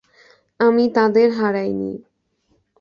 [0.59, 1.91] আমি তাদের হারাইনি।